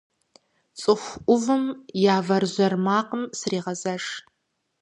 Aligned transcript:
Цӏыху 0.79 1.15
ӏувым 1.25 1.63
я 2.15 2.17
вэржьэр 2.27 2.73
макъым 2.85 3.23
срегъэзэш. 3.37 4.05